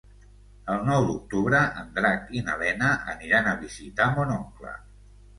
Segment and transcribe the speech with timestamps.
[0.75, 4.73] El nou d'octubre en Drac i na Lena aniran a visitar mon oncle.